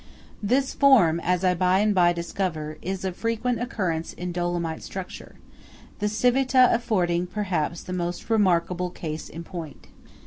[0.41, 5.35] This form, as I by and by discover, is of frequent occurrence in Dolomite structure;
[5.99, 9.89] the Civita affording, perhaps, the most remarkable case in point.